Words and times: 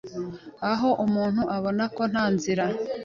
aho 0.71 0.89
umuntu 1.05 1.41
abona 1.55 1.83
ko 1.95 2.03
nta 2.11 2.25
nzira 2.33 2.65